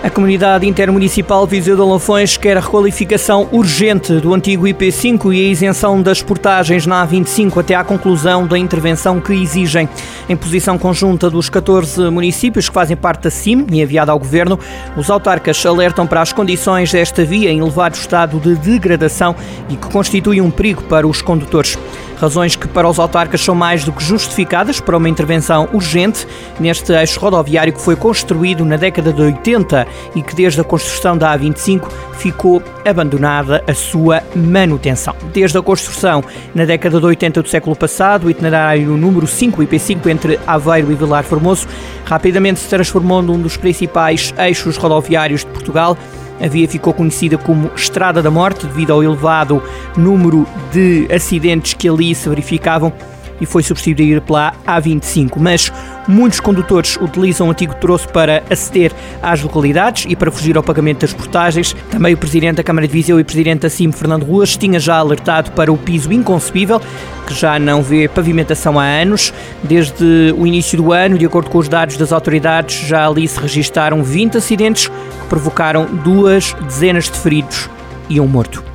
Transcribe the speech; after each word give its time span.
A 0.00 0.08
comunidade 0.08 0.64
intermunicipal 0.64 1.44
Viseu 1.44 1.74
de 1.74 1.82
Lafões 1.82 2.36
quer 2.36 2.56
a 2.56 2.60
requalificação 2.60 3.48
urgente 3.50 4.20
do 4.20 4.32
antigo 4.32 4.64
IP5 4.64 5.34
e 5.34 5.40
a 5.40 5.50
isenção 5.50 6.00
das 6.00 6.22
portagens 6.22 6.86
na 6.86 7.04
A25 7.04 7.58
até 7.58 7.74
à 7.74 7.82
conclusão 7.82 8.46
da 8.46 8.56
intervenção 8.56 9.20
que 9.20 9.32
exigem. 9.32 9.88
Em 10.28 10.36
posição 10.36 10.78
conjunta 10.78 11.28
dos 11.28 11.50
14 11.50 12.10
municípios 12.10 12.68
que 12.68 12.74
fazem 12.74 12.96
parte 12.96 13.24
da 13.24 13.30
CIM 13.30 13.66
e 13.72 13.82
enviada 13.82 14.12
ao 14.12 14.20
Governo, 14.20 14.56
os 14.96 15.10
autarcas 15.10 15.66
alertam 15.66 16.06
para 16.06 16.22
as 16.22 16.32
condições 16.32 16.92
desta 16.92 17.24
via 17.24 17.50
em 17.50 17.58
elevado 17.58 17.96
estado 17.96 18.38
de 18.38 18.54
degradação 18.54 19.34
e 19.68 19.74
que 19.74 19.90
constitui 19.90 20.40
um 20.40 20.50
perigo 20.50 20.84
para 20.84 21.08
os 21.08 21.20
condutores. 21.20 21.76
Razões 22.20 22.56
que 22.56 22.66
para 22.66 22.88
os 22.88 22.98
autarcas 22.98 23.40
são 23.40 23.54
mais 23.54 23.84
do 23.84 23.92
que 23.92 24.02
justificadas 24.02 24.80
para 24.80 24.96
uma 24.96 25.08
intervenção 25.08 25.68
urgente 25.72 26.26
neste 26.58 26.92
eixo 26.92 27.20
rodoviário 27.20 27.72
que 27.72 27.80
foi 27.80 27.94
construído 27.94 28.64
na 28.64 28.76
década 28.76 29.12
de 29.12 29.22
80 29.22 29.86
e 30.16 30.22
que 30.22 30.34
desde 30.34 30.60
a 30.60 30.64
construção 30.64 31.16
da 31.16 31.38
A25 31.38 31.88
ficou 32.14 32.60
abandonada 32.84 33.62
a 33.66 33.74
sua 33.74 34.22
manutenção. 34.34 35.14
Desde 35.32 35.56
a 35.58 35.62
construção 35.62 36.24
na 36.54 36.64
década 36.64 36.98
de 36.98 37.06
80 37.06 37.42
do 37.42 37.48
século 37.48 37.76
passado, 37.76 38.26
o 38.26 38.30
itinerário 38.30 38.96
número 38.96 39.26
5 39.26 39.62
IP5 39.62 40.06
entre 40.08 40.40
Aveiro 40.44 40.90
e 40.90 40.96
Vilar 40.96 41.22
Formoso 41.22 41.68
rapidamente 42.04 42.58
se 42.58 42.68
transformou 42.68 43.22
num 43.22 43.40
dos 43.40 43.56
principais 43.56 44.34
eixos 44.38 44.76
rodoviários 44.76 45.44
de 45.44 45.50
Portugal 45.52 45.96
a 46.40 46.48
via 46.48 46.68
ficou 46.68 46.92
conhecida 46.92 47.36
como 47.36 47.70
Estrada 47.74 48.22
da 48.22 48.30
Morte 48.30 48.66
devido 48.66 48.92
ao 48.92 49.02
elevado 49.02 49.62
número 49.96 50.46
de 50.72 51.08
acidentes 51.12 51.74
que 51.74 51.88
ali 51.88 52.14
se 52.14 52.28
verificavam 52.28 52.92
e 53.40 53.46
foi 53.46 53.62
substituída 53.62 54.20
pela 54.20 54.52
A25. 54.66 55.32
Mas 55.38 55.72
muitos 56.06 56.40
condutores 56.40 56.96
utilizam 57.00 57.48
o 57.48 57.50
antigo 57.50 57.74
troço 57.76 58.08
para 58.08 58.42
aceder 58.50 58.92
às 59.22 59.42
localidades 59.42 60.06
e 60.08 60.16
para 60.16 60.30
fugir 60.30 60.56
ao 60.56 60.62
pagamento 60.62 61.00
das 61.00 61.12
portagens. 61.12 61.74
Também 61.90 62.14
o 62.14 62.16
Presidente 62.16 62.56
da 62.56 62.62
Câmara 62.62 62.86
de 62.86 62.92
Viseu 62.92 63.20
e 63.20 63.24
Presidente 63.24 63.60
da 63.60 63.70
CIM, 63.70 63.92
Fernando 63.92 64.24
Ruas, 64.24 64.56
tinha 64.56 64.80
já 64.80 64.96
alertado 64.96 65.52
para 65.52 65.72
o 65.72 65.76
piso 65.76 66.12
inconcebível, 66.12 66.80
que 67.26 67.34
já 67.34 67.58
não 67.58 67.82
vê 67.82 68.08
pavimentação 68.08 68.78
há 68.78 68.84
anos. 68.84 69.32
Desde 69.62 70.34
o 70.36 70.46
início 70.46 70.78
do 70.78 70.92
ano, 70.92 71.18
de 71.18 71.26
acordo 71.26 71.50
com 71.50 71.58
os 71.58 71.68
dados 71.68 71.96
das 71.96 72.12
autoridades, 72.12 72.86
já 72.86 73.06
ali 73.06 73.26
se 73.28 73.38
registaram 73.38 74.02
20 74.02 74.38
acidentes 74.38 74.88
que 74.88 75.26
provocaram 75.28 75.86
duas 75.86 76.54
dezenas 76.64 77.04
de 77.04 77.18
feridos 77.18 77.68
e 78.08 78.20
um 78.20 78.26
morto. 78.26 78.67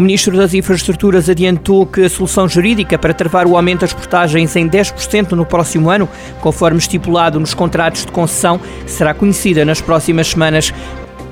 O 0.00 0.02
Ministro 0.02 0.34
das 0.34 0.54
Infraestruturas 0.54 1.28
adiantou 1.28 1.84
que 1.84 2.00
a 2.00 2.08
solução 2.08 2.48
jurídica 2.48 2.98
para 2.98 3.12
travar 3.12 3.46
o 3.46 3.54
aumento 3.54 3.80
das 3.80 3.92
portagens 3.92 4.56
em 4.56 4.66
10% 4.66 5.32
no 5.32 5.44
próximo 5.44 5.90
ano, 5.90 6.08
conforme 6.40 6.78
estipulado 6.78 7.38
nos 7.38 7.52
contratos 7.52 8.06
de 8.06 8.10
concessão, 8.10 8.58
será 8.86 9.12
conhecida 9.12 9.62
nas 9.62 9.82
próximas 9.82 10.28
semanas. 10.28 10.72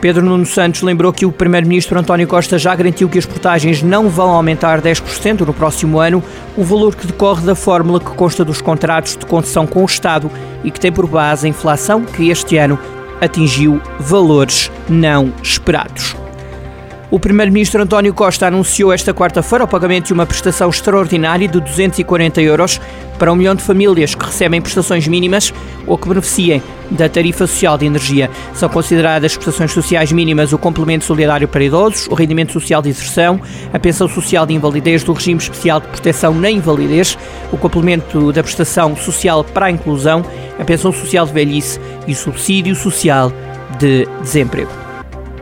Pedro 0.03 0.23
Nuno 0.23 0.45
Santos 0.45 0.83
lembrou 0.83 1.15
que 1.15 1.25
o 1.25 1.33
Primeiro-Ministro 1.33 1.99
António 1.99 2.29
Costa 2.29 2.59
já 2.59 2.77
garantiu 2.77 3.09
que 3.09 3.19
as 3.19 3.25
portagens 3.25 3.83
não 3.83 4.11
vão 4.11 4.33
aumentar 4.33 4.83
10% 4.83 5.47
no 5.47 5.55
próximo 5.55 5.99
ano, 5.99 6.23
o 6.55 6.63
valor 6.63 6.95
que 6.95 7.07
decorre 7.07 7.47
da 7.47 7.55
fórmula 7.55 7.99
que 7.99 8.11
consta 8.11 8.45
dos 8.45 8.61
contratos 8.61 9.17
de 9.17 9.25
concessão 9.25 9.67
com 9.67 9.81
o 9.81 9.87
Estado 9.87 10.31
e 10.63 10.71
que 10.71 10.79
tem 10.79 10.93
por 10.93 11.07
base 11.07 11.47
a 11.47 11.49
inflação 11.49 12.05
que 12.05 12.29
este 12.29 12.59
ano 12.59 12.79
atingiu 13.19 13.81
valores 13.99 14.71
não 14.91 15.33
esperados. 15.43 16.28
O 17.11 17.19
Primeiro-Ministro 17.19 17.83
António 17.83 18.13
Costa 18.13 18.47
anunciou 18.47 18.93
esta 18.93 19.15
quarta-feira 19.15 19.65
o 19.65 19.69
pagamento 19.69 20.09
de 20.09 20.13
uma 20.13 20.27
prestação 20.27 20.69
extraordinária 20.69 21.49
de 21.49 21.59
240 21.59 22.43
euros 22.43 22.79
para 23.19 23.33
um 23.33 23.35
milhão 23.35 23.55
de 23.55 23.63
famílias 23.63 24.15
que 24.15 24.27
recebem 24.27 24.61
prestações 24.61 25.09
mínimas 25.09 25.53
ou 25.87 25.97
que 25.97 26.07
beneficiem 26.07 26.63
da 26.91 27.09
tarifa 27.09 27.47
social 27.47 27.79
de 27.79 27.87
energia. 27.87 28.31
São 28.53 28.69
consideradas 28.69 29.35
prestações 29.35 29.73
sociais 29.73 30.13
mínimas 30.13 30.53
o 30.53 30.59
complemento 30.59 31.07
solidário 31.07 31.49
para 31.49 31.65
idosos, 31.65 32.07
o 32.09 32.15
rendimento 32.15 32.53
social 32.53 32.83
de 32.83 32.91
inserção, 32.91 33.41
a 33.73 33.79
pensão 33.79 34.07
social 34.07 34.45
de 34.45 34.53
invalidez 34.53 35.03
do 35.03 35.15
regime 35.15 35.41
especial 35.41 35.81
de 35.81 35.89
proteção 35.89 36.35
na 36.35 36.51
invalidez, 36.51 37.17
o 37.51 37.57
complemento 37.57 38.33
da 38.33 38.43
prestação 38.43 38.95
social 38.95 39.43
para 39.45 39.67
a 39.67 39.71
inclusão, 39.71 40.23
a 40.59 40.65
pensão 40.65 40.93
social 40.93 41.25
de 41.25 41.33
velhice 41.33 41.81
e 42.07 42.13
o 42.13 42.17
subsídio 42.17 42.75
social 42.77 43.33
de 43.79 44.07
desemprego. 44.21 44.88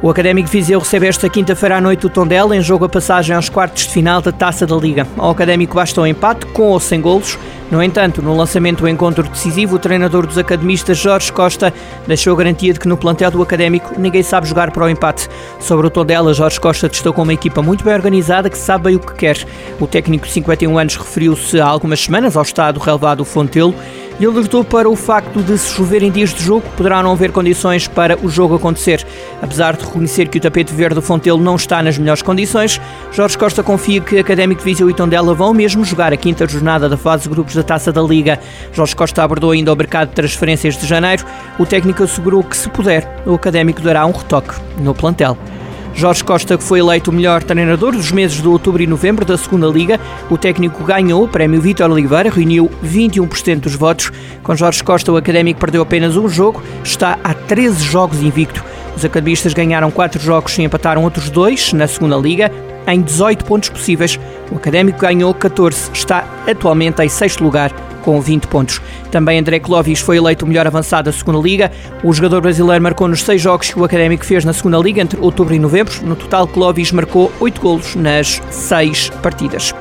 O 0.06 0.11
Académico 0.11 0.49
Viseu 0.49 0.78
recebe 0.78 1.09
esta 1.09 1.28
quinta-feira 1.28 1.78
à 1.78 1.81
noite 1.81 2.06
o 2.06 2.09
Tondela 2.09 2.56
em 2.56 2.61
jogo 2.61 2.84
a 2.84 2.89
passagem 2.89 3.34
aos 3.34 3.49
quartos 3.49 3.89
de 3.89 3.93
final 3.93 4.22
da 4.22 4.31
Taça 4.31 4.65
da 4.65 4.77
Liga. 4.77 5.05
Ao 5.19 5.33
Académico 5.33 5.75
basta 5.75 6.00
um 6.00 6.06
empate, 6.06 6.47
com 6.47 6.69
ou 6.69 6.78
sem 6.78 7.00
golos. 7.00 7.37
No 7.72 7.83
entanto, 7.83 8.22
no 8.22 8.37
lançamento 8.37 8.83
do 8.83 8.89
encontro 8.89 9.28
decisivo, 9.28 9.75
o 9.75 9.78
treinador 9.81 10.25
dos 10.25 10.39
academistas, 10.39 10.97
Jorge 10.97 11.33
Costa, 11.33 11.75
deixou 12.06 12.37
garantia 12.37 12.72
de 12.72 12.78
que 12.78 12.87
no 12.87 12.97
plantel 12.97 13.33
do 13.33 13.43
Académico 13.43 13.94
ninguém 13.99 14.22
sabe 14.22 14.47
jogar 14.47 14.71
para 14.71 14.84
o 14.84 14.89
empate. 14.89 15.28
Sobre 15.59 15.89
o 15.89 15.91
Tondela, 15.91 16.33
Jorge 16.33 16.61
Costa 16.61 16.88
destacou 16.88 17.25
uma 17.25 17.34
equipa 17.34 17.61
muito 17.61 17.83
bem 17.83 17.93
organizada 17.93 18.49
que 18.49 18.56
sabe 18.56 18.84
bem 18.84 18.94
o 18.94 19.00
que 19.00 19.12
quer. 19.12 19.44
O 19.81 19.88
técnico 19.88 20.25
de 20.25 20.33
51 20.34 20.78
anos 20.78 20.94
referiu-se 20.94 21.61
há 21.61 21.67
algumas 21.67 21.99
semanas 21.99 22.37
ao 22.37 22.44
estado 22.44 22.78
relevado 22.78 23.19
do 23.19 23.25
Fontelo 23.25 23.75
e 24.19 24.27
alertou 24.27 24.65
para 24.65 24.88
o 24.88 24.97
facto 24.97 25.43
de 25.43 25.59
se 25.59 25.75
chover 25.75 26.03
em 26.03 26.10
dias 26.10 26.32
de 26.32 26.43
jogo, 26.43 26.65
poderá 26.77 27.03
não 27.03 27.12
haver 27.12 27.32
condições 27.32 27.87
para 27.87 28.19
o 28.25 28.28
jogo 28.28 28.54
acontecer. 28.54 29.04
Apesar 29.43 29.77
de 29.77 29.84
reconhecer 29.84 30.28
que 30.28 30.38
o 30.38 30.41
tapete 30.41 30.72
verde 30.72 30.94
do 30.94 31.03
Fontelo 31.03 31.41
não 31.41 31.56
está 31.56 31.82
nas 31.82 31.99
melhores 31.99 32.22
condições, 32.22 32.81
Jorge 33.12 33.37
Costa 33.37 33.62
confia 33.62 34.00
que 34.00 34.19
Académico 34.19 34.60
de 34.60 34.65
Viseu 34.65 34.88
e 34.88 34.94
Tondela 34.94 35.34
vão 35.34 35.53
mesmo 35.53 35.84
jogar 35.84 36.12
a 36.12 36.16
quinta 36.16 36.47
jornada 36.47 36.88
da 36.88 36.97
fase 36.97 37.25
de 37.25 37.28
grupos 37.28 37.55
da 37.55 37.62
Taça 37.62 37.93
da 37.93 38.03
Liga. 38.03 38.41
Jorge 38.72 38.97
Costa 38.97 39.22
abordou 39.22 39.50
ainda 39.50 39.72
o 39.72 39.76
mercado 39.76 40.09
de 40.09 40.15
transferências 40.15 40.76
de 40.76 40.87
janeiro. 40.87 41.25
O 41.59 41.66
técnico 41.66 42.03
assegurou 42.03 42.43
que, 42.43 42.56
se 42.56 42.69
puder, 42.71 43.22
o 43.26 43.34
Académico 43.34 43.81
dará 43.81 44.06
um 44.06 44.12
retoque 44.12 44.55
no 44.78 44.94
plantel. 44.94 45.37
Jorge 45.96 46.22
Costa, 46.22 46.58
que 46.58 46.62
foi 46.62 46.80
eleito 46.80 47.10
o 47.10 47.14
melhor 47.14 47.42
treinador 47.42 47.92
dos 47.92 48.12
meses 48.12 48.42
de 48.42 48.46
outubro 48.46 48.82
e 48.82 48.86
novembro 48.86 49.24
da 49.24 49.34
segunda 49.38 49.66
Liga, 49.66 49.98
o 50.28 50.36
técnico 50.36 50.84
ganhou 50.84 51.24
o 51.24 51.28
prémio 51.28 51.58
Vítor 51.58 51.90
Oliveira, 51.90 52.28
reuniu 52.28 52.70
21% 52.84 53.60
dos 53.60 53.74
votos. 53.74 54.12
Com 54.42 54.54
Jorge 54.54 54.84
Costa, 54.84 55.10
o 55.10 55.16
académico 55.16 55.58
perdeu 55.58 55.80
apenas 55.80 56.14
um 56.14 56.28
jogo, 56.28 56.62
está 56.84 57.18
a 57.24 57.32
13 57.32 57.82
jogos 57.82 58.20
invicto. 58.20 58.62
Os 58.94 59.06
academistas 59.06 59.54
ganharam 59.54 59.90
4 59.90 60.20
jogos 60.20 60.58
e 60.58 60.62
empataram 60.62 61.02
outros 61.02 61.30
dois 61.30 61.72
na 61.72 61.88
segunda 61.88 62.16
Liga. 62.16 62.52
Em 62.86 63.00
18 63.00 63.46
pontos 63.46 63.70
possíveis, 63.70 64.20
o 64.52 64.56
académico 64.56 64.98
ganhou 64.98 65.32
14, 65.32 65.90
está 65.94 66.24
atualmente 66.46 67.02
em 67.02 67.08
sexto 67.08 67.42
lugar 67.42 67.72
com 68.06 68.21
20 68.21 68.47
pontos. 68.47 68.81
Também 69.11 69.41
André 69.41 69.59
Clovis 69.59 69.99
foi 69.99 70.17
eleito 70.17 70.44
o 70.44 70.49
melhor 70.49 70.65
avançado 70.65 71.11
da 71.11 71.12
segunda 71.12 71.41
Liga. 71.41 71.72
O 72.05 72.12
jogador 72.12 72.41
brasileiro 72.41 72.81
marcou 72.81 73.09
nos 73.09 73.22
seis 73.22 73.43
jogos 73.43 73.69
que 73.69 73.78
o 73.78 73.84
Académico 73.84 74.25
fez 74.25 74.44
na 74.44 74.53
segunda 74.53 74.78
Liga 74.78 75.03
entre 75.03 75.19
outubro 75.21 75.53
e 75.53 75.59
novembro. 75.59 75.93
No 76.05 76.15
total, 76.15 76.47
Clovis 76.47 76.93
marcou 76.93 77.33
oito 77.41 77.61
golos 77.61 77.97
nas 77.97 78.41
seis 78.49 79.11
partidas. 79.22 79.75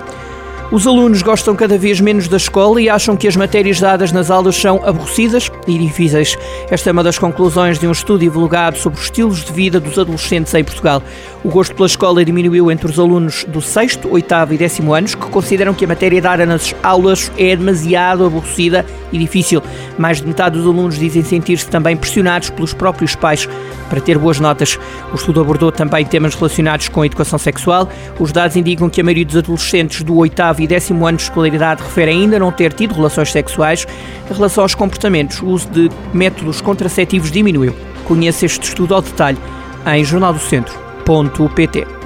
Os 0.72 0.88
alunos 0.88 1.22
gostam 1.22 1.56
cada 1.56 1.78
vez 1.78 2.02
menos 2.02 2.28
da 2.28 2.38
escola 2.38 2.82
e 2.82 2.90
acham 2.90 3.16
que 3.16 3.28
as 3.28 3.36
matérias 3.36 3.80
dadas 3.80 4.12
nas 4.12 4.32
aulas 4.32 4.56
são 4.56 4.82
aborrecidas 4.84 5.52
e 5.68 5.78
difíceis. 5.78 6.36
Esta 6.72 6.90
é 6.90 6.92
uma 6.92 7.04
das 7.04 7.20
conclusões 7.20 7.78
de 7.78 7.88
um 7.88 7.92
estudo 7.92 8.22
divulgado 8.22 8.76
sobre 8.76 8.98
os 8.98 9.06
estilos 9.06 9.46
de 9.46 9.54
vida 9.54 9.80
dos 9.80 10.00
adolescentes 10.00 10.54
em 10.56 10.64
Portugal. 10.64 11.04
O 11.44 11.50
gosto 11.50 11.76
pela 11.76 11.86
escola 11.86 12.26
diminuiu 12.26 12.72
entre 12.72 12.90
os 12.90 12.98
alunos 12.98 13.46
do 13.48 13.62
6, 13.62 14.00
8 14.10 14.34
e 14.54 14.58
10 14.58 14.80
anos, 14.80 15.14
que 15.14 15.28
consideram 15.28 15.76
que 15.76 15.86
a 15.86 15.88
matéria 15.88 16.20
dada 16.20 16.48
nas 16.48 16.74
aulas 16.82 17.32
é 17.38 17.56
demasiado 17.56 18.26
aborrecida 18.26 18.84
e 19.12 19.20
difícil. 19.20 19.62
Mais 20.00 20.20
de 20.20 20.28
metade 20.28 20.58
dos 20.58 20.66
alunos 20.66 20.98
dizem 20.98 21.24
sentir-se 21.24 21.70
também 21.70 21.96
pressionados 21.96 22.50
pelos 22.50 22.74
próprios 22.74 23.16
pais 23.16 23.48
para 23.90 24.02
ter 24.02 24.18
boas 24.18 24.40
notas. 24.40 24.80
O 25.12 25.16
estudo 25.16 25.40
abordou 25.40 25.72
também 25.72 26.04
temas 26.04 26.34
relacionados 26.34 26.90
com 26.90 27.04
a 27.04 27.06
educação 27.06 27.38
sexual. 27.38 27.88
Os 28.20 28.32
dados 28.32 28.58
indicam 28.58 28.90
que 28.90 29.00
a 29.00 29.04
maioria 29.04 29.26
dos 29.26 29.38
adolescentes 29.38 30.02
do 30.02 30.18
8 30.18 30.55
e 30.64 30.68
décimo 30.68 31.06
ano 31.06 31.18
de 31.18 31.24
escolaridade 31.24 31.84
refere 31.84 32.12
ainda 32.12 32.40
não 32.40 32.52
ter 32.52 32.74
tido 32.74 32.94
relações 32.94 33.32
sexuais. 33.32 33.86
Em 34.30 34.34
relação 34.34 34.64
aos 34.64 34.76
comportamentos, 34.76 35.42
o 35.42 35.48
uso 35.48 35.68
de 35.70 35.90
métodos 36.14 36.62
contraceptivos 36.62 37.32
diminuiu. 37.32 37.76
Conheça 38.06 38.46
este 38.46 38.68
estudo 38.68 38.94
ao 38.94 39.02
detalhe 39.02 39.38
em 39.86 40.04
jornaldocentro.pt. 40.04 42.05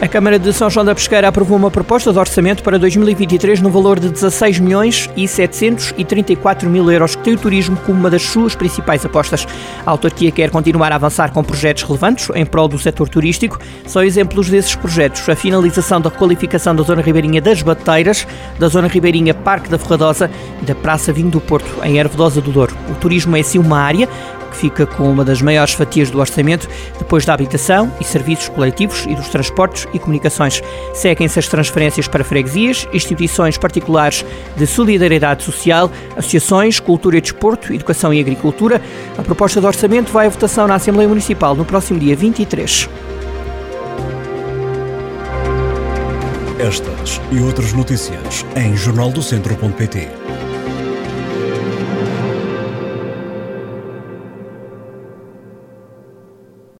A 0.00 0.08
Câmara 0.08 0.38
de 0.38 0.50
São 0.54 0.70
João 0.70 0.86
da 0.86 0.94
Pesqueira 0.94 1.28
aprovou 1.28 1.58
uma 1.58 1.70
proposta 1.70 2.10
de 2.10 2.18
orçamento 2.18 2.62
para 2.62 2.78
2023 2.78 3.60
no 3.60 3.68
valor 3.68 4.00
de 4.00 4.08
16 4.08 4.58
milhões 4.58 5.10
e 5.14 5.28
734 5.28 6.70
mil 6.70 6.90
euros, 6.90 7.14
que 7.14 7.22
tem 7.22 7.34
o 7.34 7.38
turismo 7.38 7.76
como 7.84 8.00
uma 8.00 8.08
das 8.08 8.22
suas 8.22 8.54
principais 8.54 9.04
apostas. 9.04 9.46
A 9.84 9.90
autarquia 9.90 10.30
quer 10.30 10.48
continuar 10.48 10.90
a 10.90 10.94
avançar 10.94 11.32
com 11.32 11.44
projetos 11.44 11.82
relevantes 11.82 12.30
em 12.34 12.46
prol 12.46 12.66
do 12.66 12.78
setor 12.78 13.10
turístico. 13.10 13.58
São 13.86 14.02
exemplos 14.02 14.48
desses 14.48 14.74
projetos 14.74 15.28
a 15.28 15.36
finalização 15.36 16.00
da 16.00 16.08
requalificação 16.08 16.74
da 16.74 16.82
Zona 16.82 17.02
Ribeirinha 17.02 17.42
das 17.42 17.60
Bateiras, 17.60 18.26
da 18.58 18.68
Zona 18.68 18.88
Ribeirinha 18.88 19.34
Parque 19.34 19.68
da 19.68 19.78
Ferradosa 19.78 20.30
e 20.62 20.64
da 20.64 20.74
Praça 20.74 21.12
Vinho 21.12 21.28
do 21.28 21.42
Porto, 21.42 21.70
em 21.84 21.98
Ervedosa 21.98 22.40
do 22.40 22.50
Douro. 22.50 22.74
O 22.90 22.94
turismo 22.94 23.36
é 23.36 23.40
assim 23.40 23.58
uma 23.58 23.78
área 23.78 24.08
fica 24.60 24.86
com 24.86 25.10
uma 25.10 25.24
das 25.24 25.40
maiores 25.40 25.72
fatias 25.72 26.10
do 26.10 26.20
orçamento, 26.20 26.68
depois 26.98 27.24
da 27.24 27.32
habitação 27.32 27.90
e 27.98 28.04
serviços 28.04 28.50
coletivos 28.50 29.06
e 29.08 29.14
dos 29.14 29.28
transportes 29.28 29.88
e 29.94 29.98
comunicações. 29.98 30.62
Seguem-se 30.92 31.38
as 31.38 31.48
transferências 31.48 32.06
para 32.06 32.22
freguesias, 32.22 32.86
instituições 32.92 33.56
particulares 33.56 34.24
de 34.56 34.66
solidariedade 34.66 35.42
social, 35.42 35.90
associações, 36.16 36.78
cultura 36.78 37.16
e 37.16 37.20
desporto, 37.20 37.72
educação 37.72 38.12
e 38.12 38.20
agricultura. 38.20 38.82
A 39.16 39.22
proposta 39.22 39.60
de 39.60 39.66
orçamento 39.66 40.12
vai 40.12 40.26
à 40.26 40.28
votação 40.28 40.66
na 40.68 40.74
Assembleia 40.74 41.08
Municipal 41.08 41.54
no 41.54 41.64
próximo 41.64 41.98
dia 41.98 42.14
23. 42.14 42.88
Estas 46.58 47.18
e 47.32 47.40
outras 47.40 47.72
notícias 47.72 48.44
em 48.54 48.76
jornaldocentro.pt. 48.76 50.39